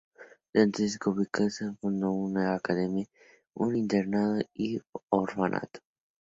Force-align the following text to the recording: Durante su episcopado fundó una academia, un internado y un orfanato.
Durante 0.51 0.89
su 0.89 0.95
episcopado 1.11 1.75
fundó 1.79 2.09
una 2.09 2.55
academia, 2.55 3.05
un 3.53 3.75
internado 3.75 4.41
y 4.51 4.77
un 4.77 4.83
orfanato. 5.09 5.79